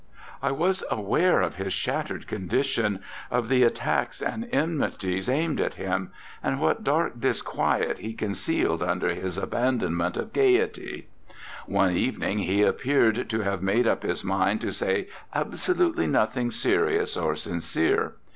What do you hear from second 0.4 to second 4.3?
I was aware of his shattered condition, of the attacks